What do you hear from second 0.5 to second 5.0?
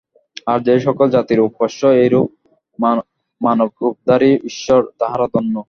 আর যে-সকল জাতির উপাস্য এইরূপ মানবরূপধারী ঈশ্বর,